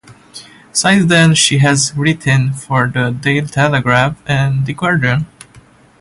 Since 0.73 1.09
then 1.09 1.35
she 1.35 1.59
has 1.59 1.93
written 1.95 2.53
for 2.53 2.87
"The 2.87 3.11
Daily 3.11 3.45
Telegraph" 3.45 4.17
and 4.25 4.65
"The 4.65 4.73
Guardian". 4.73 5.27